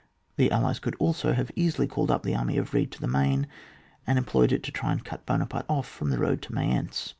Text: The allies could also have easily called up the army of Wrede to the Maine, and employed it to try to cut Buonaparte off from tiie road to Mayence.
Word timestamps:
The 0.35 0.49
allies 0.51 0.79
could 0.79 0.95
also 0.97 1.33
have 1.33 1.51
easily 1.55 1.85
called 1.85 2.09
up 2.09 2.23
the 2.23 2.35
army 2.35 2.57
of 2.57 2.71
Wrede 2.73 2.89
to 2.93 2.99
the 2.99 3.07
Maine, 3.07 3.45
and 4.07 4.17
employed 4.17 4.51
it 4.51 4.63
to 4.63 4.71
try 4.71 4.95
to 4.95 5.03
cut 5.03 5.27
Buonaparte 5.27 5.67
off 5.69 5.87
from 5.87 6.09
tiie 6.09 6.17
road 6.17 6.41
to 6.41 6.51
Mayence. 6.55 7.09